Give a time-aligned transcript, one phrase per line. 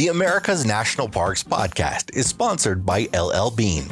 [0.00, 3.84] The America's National Parks podcast is sponsored by LL Bean.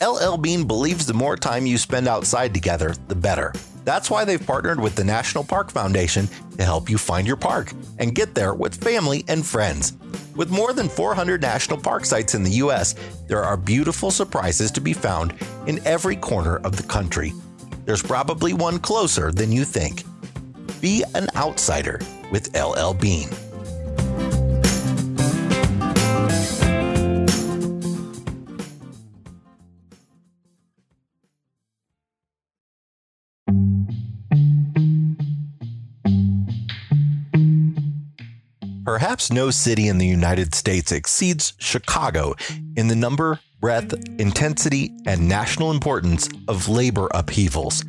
[0.00, 3.52] LL Bean believes the more time you spend outside together, the better.
[3.84, 6.26] That's why they've partnered with the National Park Foundation
[6.56, 9.92] to help you find your park and get there with family and friends.
[10.34, 12.94] With more than 400 national park sites in the U.S.,
[13.28, 15.34] there are beautiful surprises to be found
[15.66, 17.34] in every corner of the country.
[17.84, 20.02] There's probably one closer than you think.
[20.80, 22.00] Be an outsider
[22.32, 23.28] with LL Bean.
[38.86, 42.36] Perhaps no city in the United States exceeds Chicago
[42.76, 47.84] in the number, breadth, intensity, and national importance of labor upheavals.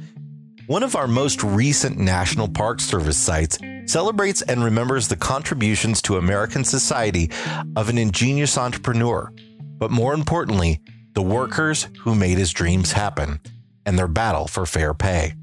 [0.65, 6.17] One of our most recent National Park Service sites celebrates and remembers the contributions to
[6.17, 7.29] American society
[7.76, 9.32] of an ingenious entrepreneur,
[9.77, 10.82] but more importantly,
[11.13, 13.39] the workers who made his dreams happen
[13.85, 15.35] and their battle for fair pay.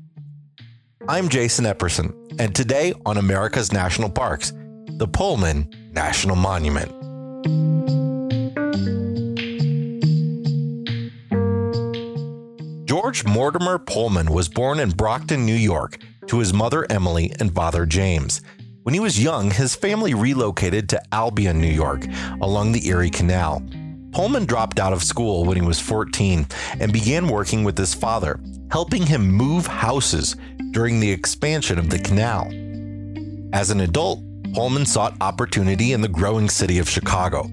[1.07, 4.53] I'm Jason Epperson, and today on America's National Parks,
[4.99, 6.91] the Pullman National Monument.
[12.87, 17.87] George Mortimer Pullman was born in Brocton, New York, to his mother Emily and father
[17.87, 18.41] James.
[18.85, 22.05] When he was young, his family relocated to Albion, New York,
[22.41, 23.65] along the Erie Canal.
[24.13, 26.47] Pullman dropped out of school when he was 14
[26.79, 28.39] and began working with his father,
[28.71, 30.37] helping him move houses
[30.71, 32.49] during the expansion of the canal.
[33.53, 34.24] As an adult,
[34.55, 37.51] Pullman sought opportunity in the growing city of Chicago.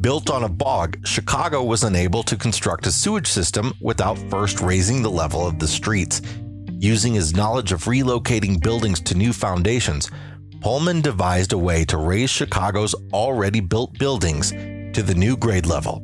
[0.00, 5.02] Built on a bog, Chicago was unable to construct a sewage system without first raising
[5.02, 6.22] the level of the streets.
[6.70, 10.10] Using his knowledge of relocating buildings to new foundations,
[10.62, 16.02] Pullman devised a way to raise Chicago's already built buildings to the new grade level,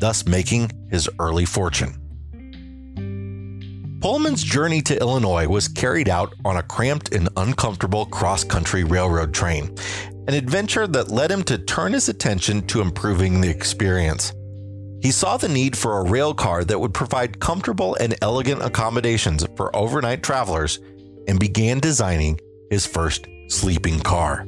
[0.00, 2.01] thus making his early fortune.
[4.02, 9.32] Pullman's journey to Illinois was carried out on a cramped and uncomfortable cross country railroad
[9.32, 9.72] train,
[10.26, 14.32] an adventure that led him to turn his attention to improving the experience.
[15.02, 19.46] He saw the need for a rail car that would provide comfortable and elegant accommodations
[19.56, 20.80] for overnight travelers
[21.28, 22.40] and began designing
[22.72, 24.44] his first sleeping car.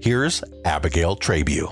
[0.00, 1.68] Here's Abigail Trabue.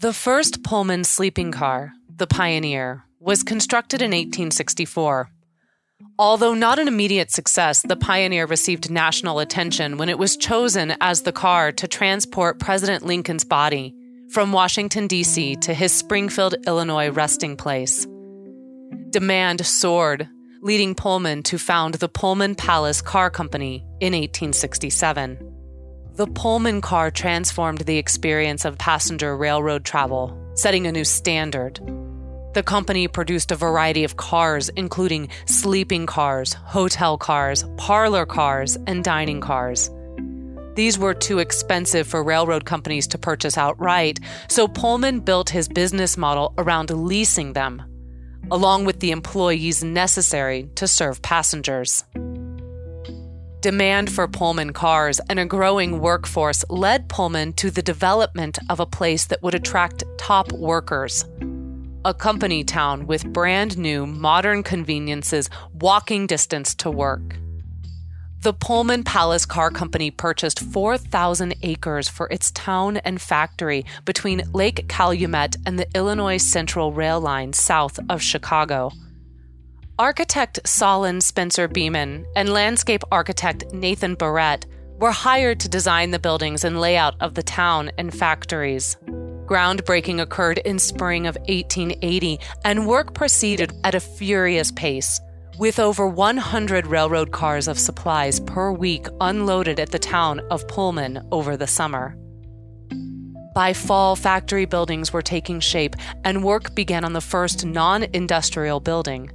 [0.00, 5.28] The first Pullman sleeping car, the Pioneer, was constructed in 1864.
[6.16, 11.22] Although not an immediate success, the Pioneer received national attention when it was chosen as
[11.22, 13.92] the car to transport President Lincoln's body
[14.30, 15.56] from Washington, D.C.
[15.56, 18.06] to his Springfield, Illinois resting place.
[19.10, 20.28] Demand soared,
[20.62, 25.57] leading Pullman to found the Pullman Palace Car Company in 1867.
[26.18, 31.78] The Pullman car transformed the experience of passenger railroad travel, setting a new standard.
[32.54, 39.04] The company produced a variety of cars, including sleeping cars, hotel cars, parlor cars, and
[39.04, 39.92] dining cars.
[40.74, 44.18] These were too expensive for railroad companies to purchase outright,
[44.48, 47.80] so Pullman built his business model around leasing them,
[48.50, 52.02] along with the employees necessary to serve passengers.
[53.60, 58.86] Demand for Pullman cars and a growing workforce led Pullman to the development of a
[58.86, 61.24] place that would attract top workers.
[62.04, 67.36] A company town with brand new modern conveniences walking distance to work.
[68.42, 74.86] The Pullman Palace Car Company purchased 4,000 acres for its town and factory between Lake
[74.86, 78.92] Calumet and the Illinois Central Rail Line south of Chicago.
[79.98, 84.64] Architect Solon Spencer Beman and landscape architect Nathan Barrett
[85.00, 88.96] were hired to design the buildings and layout of the town and factories.
[89.46, 95.20] Groundbreaking occurred in spring of 1880, and work proceeded at a furious pace,
[95.58, 101.26] with over 100 railroad cars of supplies per week unloaded at the town of Pullman
[101.32, 102.16] over the summer.
[103.52, 108.78] By fall, factory buildings were taking shape, and work began on the first non industrial
[108.78, 109.32] building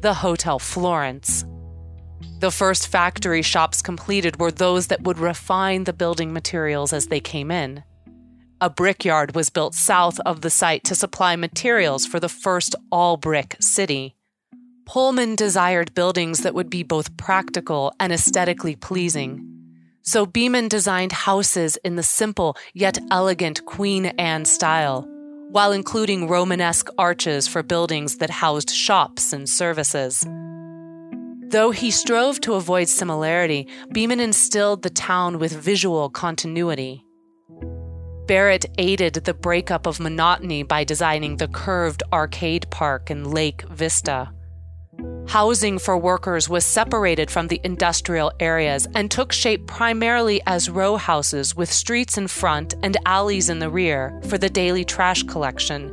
[0.00, 1.44] the Hotel Florence.
[2.40, 7.20] The first factory shops completed were those that would refine the building materials as they
[7.20, 7.82] came in.
[8.60, 13.16] A brickyard was built south of the site to supply materials for the first all
[13.16, 14.16] brick city.
[14.84, 19.42] Pullman desired buildings that would be both practical and aesthetically pleasing.
[20.02, 25.08] So Beman designed houses in the simple yet elegant Queen Anne style
[25.50, 30.26] while including Romanesque arches for buildings that housed shops and services.
[31.48, 37.04] Though he strove to avoid similarity, Beman instilled the town with visual continuity.
[38.26, 44.32] Barrett aided the breakup of monotony by designing the curved arcade park and Lake Vista.
[45.28, 50.96] Housing for workers was separated from the industrial areas and took shape primarily as row
[50.96, 55.92] houses with streets in front and alleys in the rear for the daily trash collection.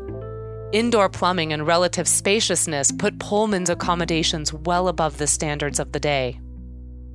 [0.71, 6.39] Indoor plumbing and relative spaciousness put Pullman's accommodations well above the standards of the day.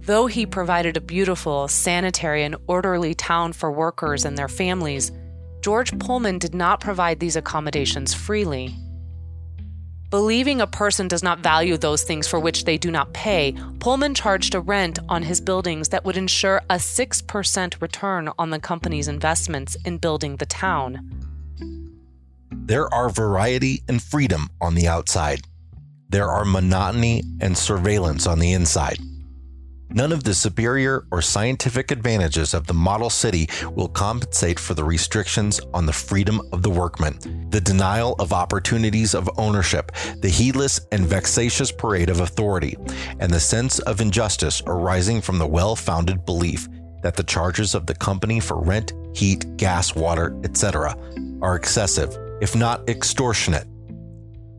[0.01, 5.13] Though he provided a beautiful, sanitary, and orderly town for workers and their families,
[5.61, 8.75] George Pullman did not provide these accommodations freely.
[10.11, 14.15] Believing a person does not value those things for which they do not pay, Pullman
[14.15, 19.07] charged a rent on his buildings that would ensure a 6% return on the company's
[19.07, 21.07] investments in building the town.
[22.51, 25.43] There are variety and freedom on the outside.
[26.09, 28.97] There are monotony and surveillance on the inside.
[29.91, 34.85] None of the superior or scientific advantages of the model city will compensate for the
[34.85, 37.19] restrictions on the freedom of the workman,
[37.51, 42.77] the denial of opportunities of ownership, the heedless and vexatious parade of authority,
[43.21, 46.69] and the sense of injustice arising from the well founded belief
[47.03, 50.95] that the charges of the company for rent, heat, gas, water, etc.,
[51.41, 53.67] are excessive if not extortionate.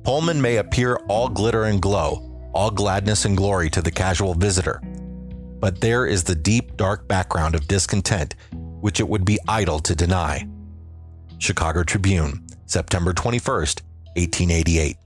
[0.03, 4.81] Pullman may appear all glitter and glow, all gladness and glory to the casual visitor,
[5.59, 8.35] but there is the deep, dark background of discontent
[8.81, 10.47] which it would be idle to deny.
[11.37, 13.81] Chicago Tribune, September 21st,
[14.15, 14.97] 1888.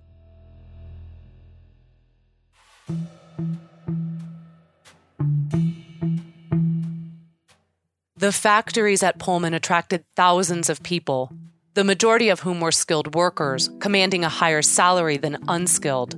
[8.15, 11.31] The factories at Pullman attracted thousands of people,
[11.73, 16.15] the majority of whom were skilled workers, commanding a higher salary than unskilled.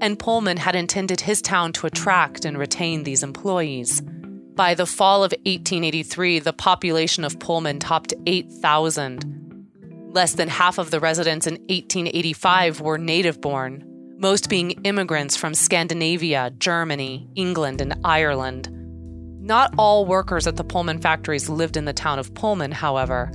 [0.00, 4.02] And Pullman had intended his town to attract and retain these employees.
[4.54, 10.10] By the fall of 1883, the population of Pullman topped 8,000.
[10.12, 13.82] Less than half of the residents in 1885 were native born,
[14.16, 18.68] most being immigrants from Scandinavia, Germany, England, and Ireland.
[19.40, 23.32] Not all workers at the Pullman factories lived in the town of Pullman, however.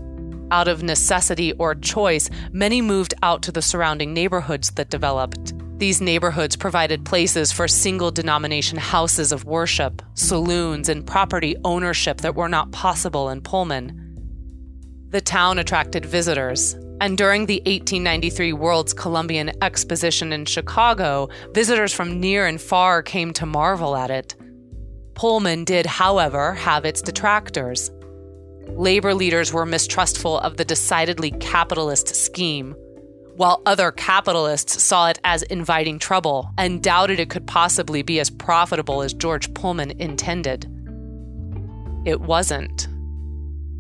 [0.52, 5.54] Out of necessity or choice, many moved out to the surrounding neighborhoods that developed.
[5.80, 12.36] These neighborhoods provided places for single denomination houses of worship, saloons, and property ownership that
[12.36, 13.96] were not possible in Pullman.
[15.12, 22.20] The town attracted visitors, and during the 1893 World's Columbian Exposition in Chicago, visitors from
[22.20, 24.36] near and far came to marvel at it.
[25.16, 27.90] Pullman did, however, have its detractors.
[28.68, 32.76] Labor leaders were mistrustful of the decidedly capitalist scheme,
[33.40, 38.30] while other capitalists saw it as inviting trouble and doubted it could possibly be as
[38.30, 40.66] profitable as George Pullman intended.
[42.06, 42.90] It wasn't.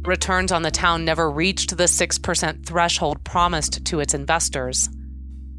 [0.08, 4.88] Returns on the town never reached the 6% threshold promised to its investors.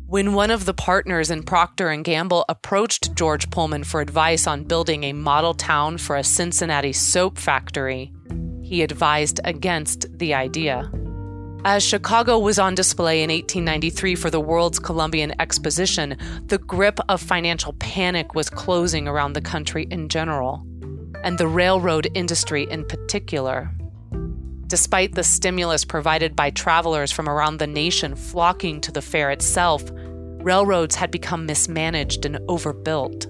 [0.06, 4.64] When one of the partners in Procter & Gamble approached George Pullman for advice on
[4.64, 8.14] building a model town for a Cincinnati soap factory,
[8.62, 10.90] he advised against the idea.
[11.64, 17.20] As Chicago was on display in 1893 for the World's Columbian Exposition, the grip of
[17.20, 20.64] financial panic was closing around the country in general,
[21.22, 23.70] and the railroad industry in particular.
[24.68, 29.82] Despite the stimulus provided by travelers from around the nation flocking to the fair itself,
[29.92, 33.26] railroads had become mismanaged and overbuilt.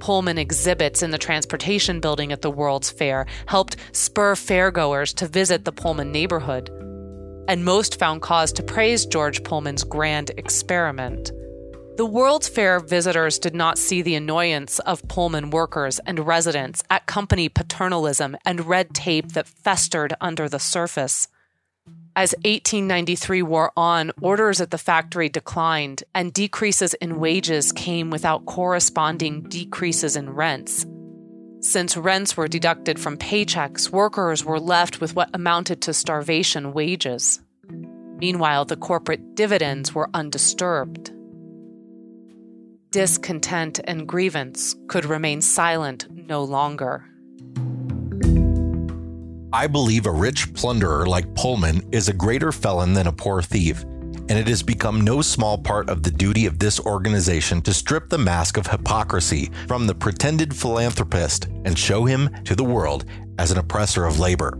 [0.00, 5.64] Pullman exhibits in the transportation building at the World's Fair helped spur fairgoers to visit
[5.64, 6.72] the Pullman neighborhood.
[7.48, 11.30] And most found cause to praise George Pullman's grand experiment.
[11.96, 17.06] The World's Fair visitors did not see the annoyance of Pullman workers and residents at
[17.06, 21.28] company paternalism and red tape that festered under the surface.
[22.14, 28.44] As 1893 wore on, orders at the factory declined, and decreases in wages came without
[28.46, 30.84] corresponding decreases in rents.
[31.66, 37.40] Since rents were deducted from paychecks, workers were left with what amounted to starvation wages.
[38.18, 41.10] Meanwhile, the corporate dividends were undisturbed.
[42.92, 47.04] Discontent and grievance could remain silent no longer.
[49.52, 53.84] I believe a rich plunderer like Pullman is a greater felon than a poor thief,
[54.28, 58.08] and it has become no small part of the duty of this organization to strip
[58.08, 63.04] the mask of hypocrisy from the pretended philanthropist and show him to the world
[63.38, 64.56] as an oppressor of labor.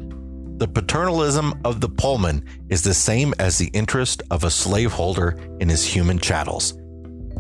[0.59, 5.69] The paternalism of the Pullman is the same as the interest of a slaveholder in
[5.69, 6.79] his human chattels.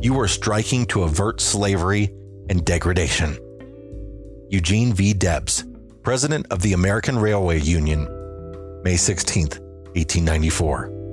[0.02, 2.10] You are striking to avert slavery
[2.50, 3.38] and degradation.
[4.50, 5.14] Eugene V.
[5.14, 5.64] Debs,
[6.02, 8.06] President of the American Railway Union,
[8.84, 11.05] May 16, 1894.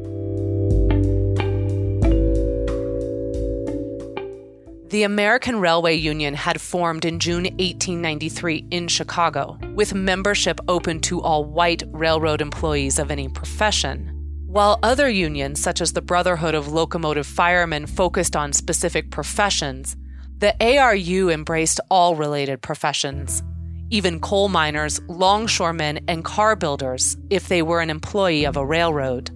[4.94, 11.20] The American Railway Union had formed in June 1893 in Chicago, with membership open to
[11.20, 14.12] all white railroad employees of any profession.
[14.46, 19.96] While other unions, such as the Brotherhood of Locomotive Firemen, focused on specific professions,
[20.38, 23.42] the ARU embraced all related professions,
[23.90, 29.32] even coal miners, longshoremen, and car builders, if they were an employee of a railroad.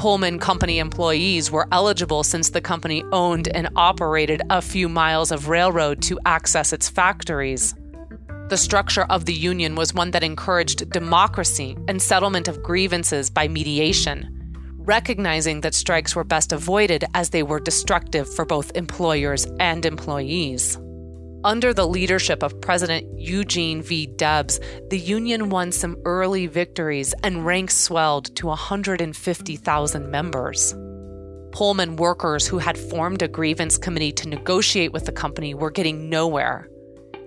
[0.00, 5.50] Pullman Company employees were eligible since the company owned and operated a few miles of
[5.50, 7.74] railroad to access its factories.
[8.48, 13.46] The structure of the union was one that encouraged democracy and settlement of grievances by
[13.46, 14.26] mediation,
[14.78, 20.78] recognizing that strikes were best avoided as they were destructive for both employers and employees.
[21.42, 24.06] Under the leadership of President Eugene V.
[24.06, 30.74] Debs, the Union won some early victories and ranks swelled to 150,000 members.
[31.52, 36.10] Pullman workers who had formed a grievance committee to negotiate with the company were getting
[36.10, 36.68] nowhere.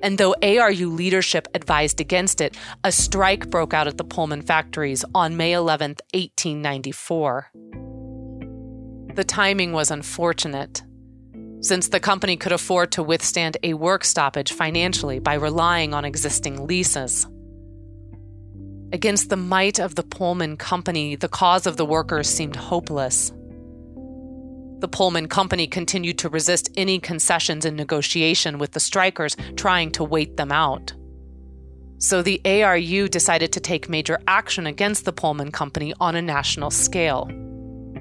[0.03, 5.03] And though ARU leadership advised against it, a strike broke out at the Pullman factories
[5.15, 7.49] on May 11, 1894.
[9.15, 10.83] The timing was unfortunate
[11.63, 16.67] since the company could afford to withstand a work stoppage financially by relying on existing
[16.67, 17.25] leases.
[18.91, 23.31] Against the might of the Pullman Company, the cause of the workers seemed hopeless.
[24.79, 30.03] The Pullman Company continued to resist any concessions in negotiation with the strikers, trying to
[30.03, 30.93] wait them out.
[31.97, 36.69] So the ARU decided to take major action against the Pullman Company on a national
[36.69, 37.29] scale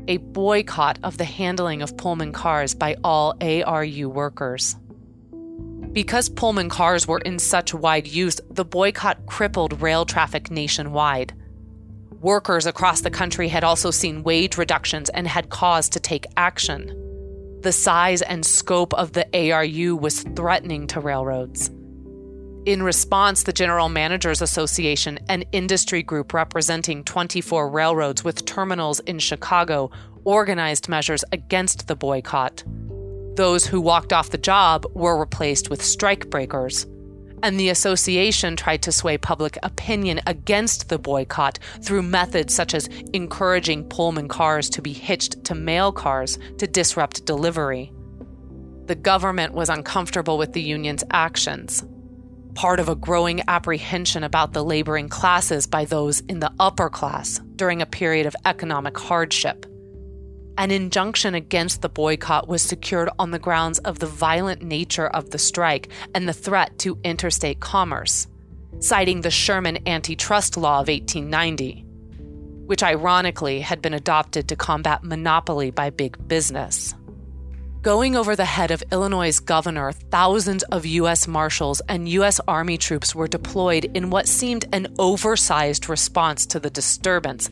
[0.09, 4.76] a boycott of the handling of Pullman cars by all ARU workers.
[5.92, 11.35] Because Pullman cars were in such wide use, the boycott crippled rail traffic nationwide.
[12.21, 16.99] Workers across the country had also seen wage reductions and had cause to take action.
[17.61, 21.71] The size and scope of the ARU was threatening to railroads.
[22.64, 29.19] In response, the General Managers Association, an industry group representing 24 railroads with terminals in
[29.19, 29.90] Chicago,
[30.23, 32.62] organized measures against the boycott.
[33.35, 36.87] Those who walked off the job were replaced with strikebreakers.
[37.42, 42.87] And the association tried to sway public opinion against the boycott through methods such as
[43.12, 47.92] encouraging Pullman cars to be hitched to mail cars to disrupt delivery.
[48.87, 51.83] The government was uncomfortable with the union's actions
[52.54, 57.40] part of a growing apprehension about the laboring classes by those in the upper class
[57.56, 59.66] during a period of economic hardship.
[60.59, 65.30] An injunction against the boycott was secured on the grounds of the violent nature of
[65.30, 68.26] the strike and the threat to interstate commerce,
[68.80, 71.85] citing the Sherman Antitrust Law of 1890,
[72.66, 76.94] which ironically had been adopted to combat monopoly by big business.
[77.83, 81.27] Going over the head of Illinois' governor, thousands of U.S.
[81.27, 82.41] Marshals and U.S.
[82.47, 87.51] Army troops were deployed in what seemed an oversized response to the disturbance.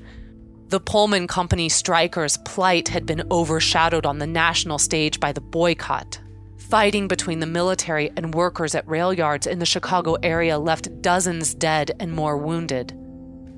[0.69, 6.21] The Pullman Company strikers' plight had been overshadowed on the national stage by the boycott.
[6.59, 11.55] Fighting between the military and workers at rail yards in the Chicago area left dozens
[11.55, 12.97] dead and more wounded.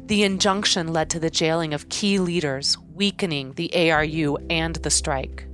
[0.07, 5.47] The injunction led to the jailing of key leaders, weakening the ARU and the strike.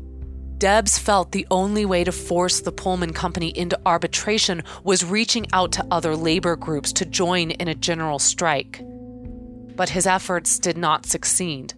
[0.58, 5.70] Debs felt the only way to force the Pullman Company into arbitration was reaching out
[5.72, 8.82] to other labor groups to join in a general strike.
[9.76, 11.74] But his efforts did not succeed.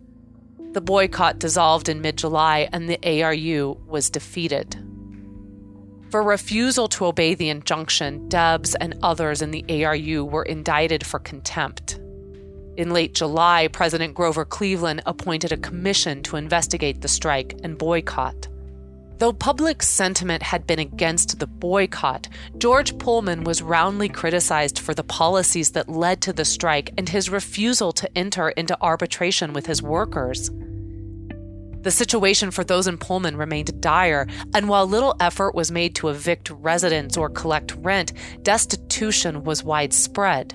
[0.73, 4.77] The boycott dissolved in mid July and the ARU was defeated.
[6.09, 11.19] For refusal to obey the injunction, Debs and others in the ARU were indicted for
[11.19, 12.01] contempt.
[12.79, 18.49] In late July, President Grover Cleveland appointed a commission to investigate the strike and boycott.
[19.21, 25.05] Though public sentiment had been against the boycott, George Pullman was roundly criticized for the
[25.05, 29.83] policies that led to the strike and his refusal to enter into arbitration with his
[29.83, 30.51] workers.
[31.83, 36.09] The situation for those in Pullman remained dire, and while little effort was made to
[36.09, 40.55] evict residents or collect rent, destitution was widespread.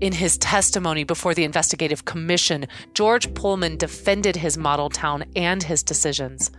[0.00, 5.82] In his testimony before the investigative commission, George Pullman defended his model town and his
[5.82, 6.52] decisions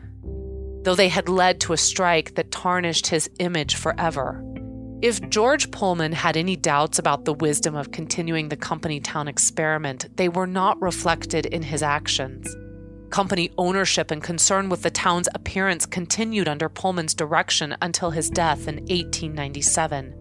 [0.88, 4.42] though they had led to a strike that tarnished his image forever.
[5.02, 10.08] If George Pullman had any doubts about the wisdom of continuing the company town experiment,
[10.16, 12.56] they were not reflected in his actions.
[13.10, 18.70] Company ownership and concern with the town's appearance continued under Pullman's direction until his death
[18.70, 20.16] in 1897.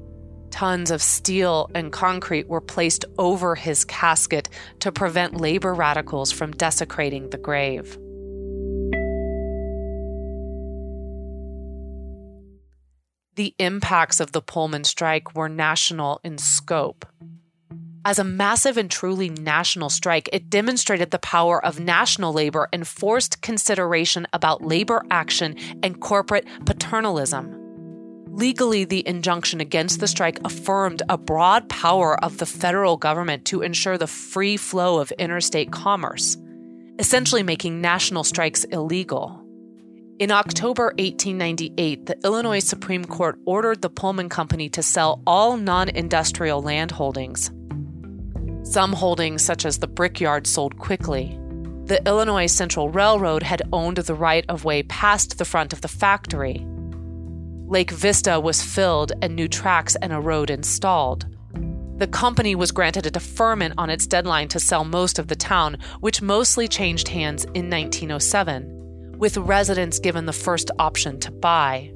[0.51, 4.49] Tons of steel and concrete were placed over his casket
[4.81, 7.97] to prevent labor radicals from desecrating the grave.
[13.37, 17.05] The impacts of the Pullman strike were national in scope.
[18.03, 22.89] As a massive and truly national strike, it demonstrated the power of national labor and
[22.89, 27.55] forced consideration about labor action and corporate paternalism.
[28.29, 33.61] Legally, the injunction against the strike affirmed a broad power of the federal government to
[33.61, 36.39] ensure the free flow of interstate commerce,
[36.99, 39.46] essentially making national strikes illegal.
[40.19, 45.91] In October 1898, the Illinois Supreme Court ordered the Pullman Company to sell all non
[45.91, 47.51] industrial land holdings.
[48.63, 51.39] Some holdings, such as the brickyard, sold quickly.
[51.85, 55.89] The Illinois Central Railroad had owned the right of way past the front of the
[55.89, 56.67] factory.
[57.67, 61.27] Lake Vista was filled and new tracks and a road installed.
[61.99, 65.77] The company was granted a deferment on its deadline to sell most of the town,
[66.01, 68.76] which mostly changed hands in 1907,
[69.19, 71.93] with residents given the first option to buy.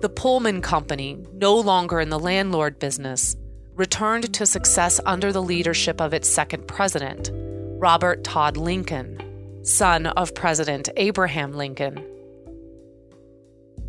[0.00, 3.36] The Pullman Company, no longer in the landlord business,
[3.74, 9.18] returned to success under the leadership of its second president, Robert Todd Lincoln,
[9.64, 12.04] son of President Abraham Lincoln.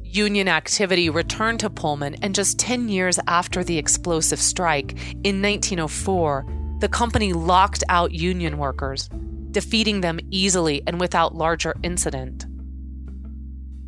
[0.03, 6.45] Union activity returned to Pullman, and just 10 years after the explosive strike, in 1904,
[6.79, 9.09] the company locked out union workers,
[9.55, 12.43] defeating them easily and without larger incident.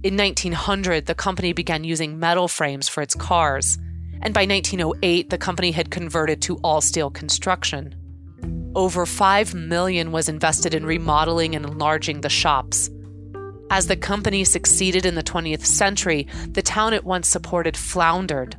[0.02, 3.78] In 1900, the company began using metal frames for its cars
[4.22, 7.94] and by 1908 the company had converted to all steel construction.
[8.76, 12.90] Over 5 million was invested in remodeling and enlarging the shops.
[13.70, 18.56] As the company succeeded in the 20th century, the town it once supported floundered.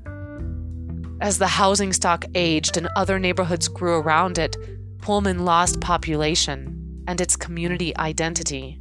[1.22, 4.58] As the housing stock aged and other neighborhoods grew around it,
[4.98, 6.77] Pullman lost population
[7.08, 8.78] and its community identity.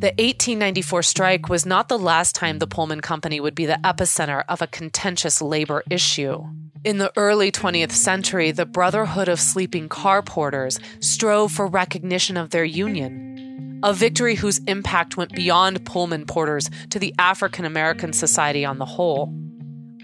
[0.00, 4.44] The 1894 strike was not the last time the Pullman Company would be the epicenter
[4.48, 6.44] of a contentious labor issue.
[6.84, 12.50] In the early 20th century, the Brotherhood of Sleeping Car Porters strove for recognition of
[12.50, 18.64] their union, a victory whose impact went beyond Pullman porters to the African American society
[18.64, 19.32] on the whole.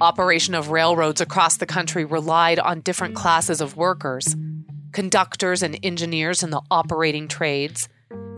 [0.01, 4.35] Operation of railroads across the country relied on different classes of workers
[4.93, 7.89] conductors and engineers in the operating trades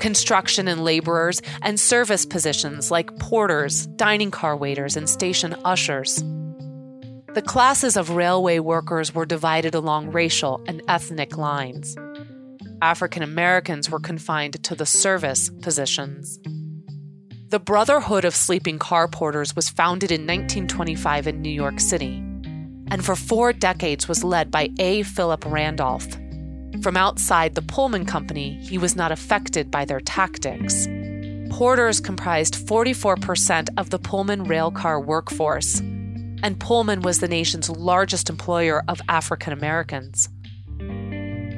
[0.03, 6.17] construction and laborers, and service positions like porters, dining car waiters, and station ushers.
[7.35, 11.97] The classes of railway workers were divided along racial and ethnic lines.
[12.83, 16.41] African Americans were confined to the service positions.
[17.53, 22.17] The Brotherhood of Sleeping Car Porters was founded in 1925 in New York City,
[22.91, 25.03] and for four decades was led by A.
[25.03, 26.07] Philip Randolph,
[26.81, 30.89] from outside the Pullman Company, he was not affected by their tactics.
[31.51, 38.83] Porters comprised 44% of the Pullman railcar workforce, and Pullman was the nation's largest employer
[38.89, 40.31] of African Americans.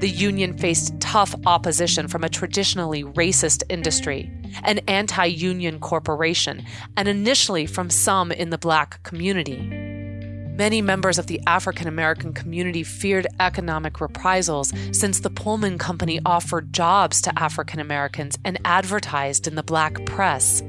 [0.05, 4.31] The union faced tough opposition from a traditionally racist industry,
[4.63, 6.63] an anti union corporation,
[6.95, 9.57] and initially from some in the black community.
[9.57, 16.75] Many members of the African American community feared economic reprisals since the Pullman Company offered
[16.75, 20.63] jobs to African Americans and advertised in the black press.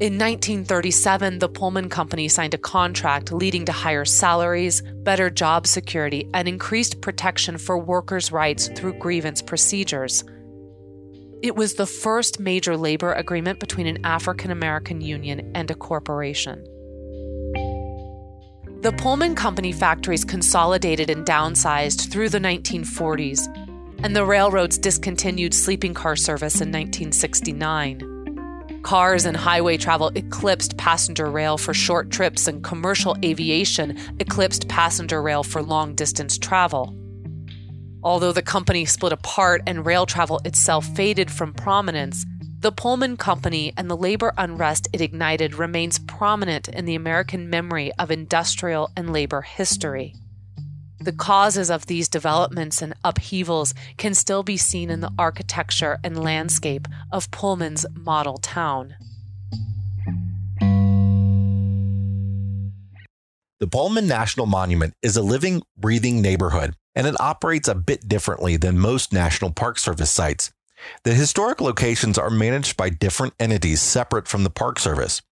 [0.00, 6.28] In 1937, the Pullman Company signed a contract leading to higher salaries, better job security,
[6.34, 10.24] and increased protection for workers' rights through grievance procedures.
[11.42, 16.64] It was the first major labor agreement between an African American union and a corporation.
[18.80, 23.46] The Pullman Company factories consolidated and downsized through the 1940s,
[24.02, 28.13] and the railroads discontinued sleeping car service in 1969.
[28.84, 35.22] Cars and highway travel eclipsed passenger rail for short trips, and commercial aviation eclipsed passenger
[35.22, 36.94] rail for long distance travel.
[38.02, 42.26] Although the company split apart and rail travel itself faded from prominence,
[42.60, 47.90] the Pullman Company and the labor unrest it ignited remains prominent in the American memory
[47.98, 50.14] of industrial and labor history.
[51.00, 56.22] The causes of these developments and upheavals can still be seen in the architecture and
[56.22, 58.94] landscape of Pullman's model town.
[63.60, 68.56] The Pullman National Monument is a living, breathing neighborhood, and it operates a bit differently
[68.56, 70.52] than most National Park Service sites.
[71.04, 75.22] The historic locations are managed by different entities separate from the Park Service.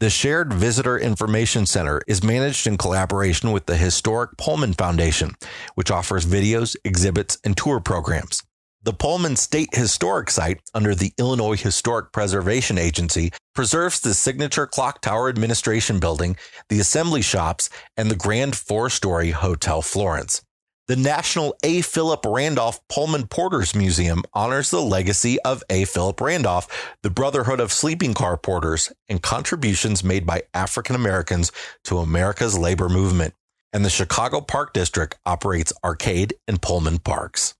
[0.00, 5.36] The Shared Visitor Information Center is managed in collaboration with the Historic Pullman Foundation,
[5.76, 8.42] which offers videos, exhibits, and tour programs.
[8.82, 15.00] The Pullman State Historic Site, under the Illinois Historic Preservation Agency, preserves the signature Clock
[15.00, 16.36] Tower Administration Building,
[16.68, 20.42] the assembly shops, and the grand four story Hotel Florence.
[20.86, 21.80] The National A.
[21.80, 25.86] Philip Randolph Pullman Porters Museum honors the legacy of A.
[25.86, 31.52] Philip Randolph, the Brotherhood of Sleeping Car Porters, and contributions made by African Americans
[31.84, 33.32] to America's labor movement.
[33.72, 37.54] And the Chicago Park District operates arcade and Pullman parks.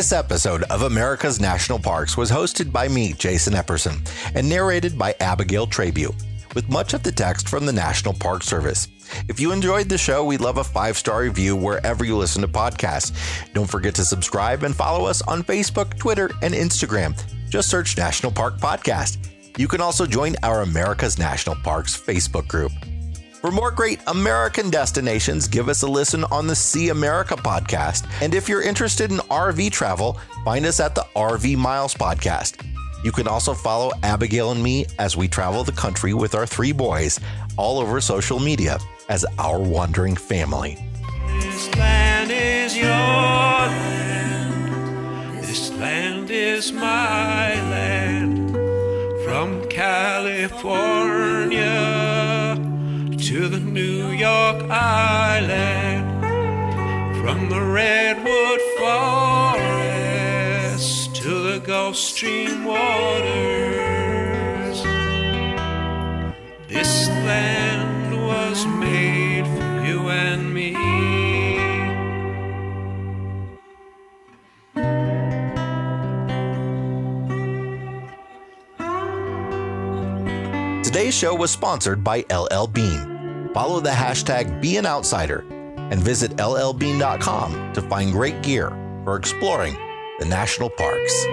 [0.00, 4.00] This episode of America's National Parks was hosted by me, Jason Epperson,
[4.34, 6.10] and narrated by Abigail Trabue,
[6.54, 8.88] with much of the text from the National Park Service.
[9.28, 12.48] If you enjoyed the show, we'd love a five star review wherever you listen to
[12.48, 13.12] podcasts.
[13.52, 17.14] Don't forget to subscribe and follow us on Facebook, Twitter, and Instagram.
[17.50, 19.18] Just search National Park Podcast.
[19.58, 22.72] You can also join our America's National Parks Facebook group.
[23.40, 28.06] For more great American destinations, give us a listen on the See America podcast.
[28.20, 32.62] And if you're interested in RV travel, find us at the RV Miles podcast.
[33.02, 36.72] You can also follow Abigail and me as we travel the country with our three
[36.72, 37.18] boys
[37.56, 40.76] all over social media as our wandering family.
[41.40, 45.42] This land is your land.
[45.42, 48.50] This land is my land.
[49.24, 51.99] From California
[53.30, 56.04] to the New York Island,
[57.22, 59.94] from the Redwood Forest
[61.14, 63.22] to the Gulf Stream waters.
[66.66, 70.74] This land was made for you and me.
[80.82, 83.09] Today's show was sponsored by LL Bean.
[83.52, 85.44] Follow the hashtag Be an Outsider
[85.90, 88.68] and visit llbean.com to find great gear
[89.04, 89.76] for exploring
[90.20, 91.26] the national parks.